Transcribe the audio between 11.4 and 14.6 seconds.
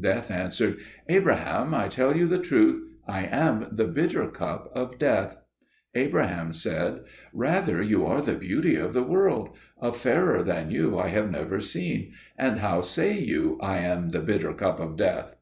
seen, and how say you, 'I am the bitter